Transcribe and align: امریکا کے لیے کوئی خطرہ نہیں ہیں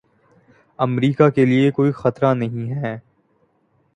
امریکا 0.79 1.29
کے 1.29 1.45
لیے 1.45 1.69
کوئی 1.71 1.91
خطرہ 1.91 2.33
نہیں 2.33 2.71
ہیں 2.73 2.97